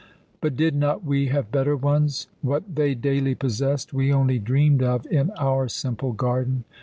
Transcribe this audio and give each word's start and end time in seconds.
But 0.41 0.55
did 0.57 0.73
not 0.73 1.03
we 1.05 1.27
have 1.27 1.51
better 1.51 1.77
ones? 1.77 2.25
What 2.41 2.73
they 2.75 2.95
daily 2.95 3.35
possessed 3.35 3.93
we 3.93 4.11
only 4.11 4.39
dreamed 4.39 4.81
of 4.81 5.05
in 5.05 5.29
our 5.37 5.69
simple 5.69 6.11
garden. 6.13 6.63